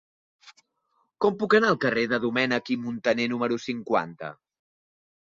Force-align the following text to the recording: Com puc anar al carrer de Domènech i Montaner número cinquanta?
Com 1.25 1.35
puc 1.41 1.55
anar 1.57 1.67
al 1.73 1.77
carrer 1.83 2.05
de 2.13 2.19
Domènech 2.23 2.71
i 2.75 2.77
Montaner 2.85 3.27
número 3.35 3.59
cinquanta? 3.67 4.31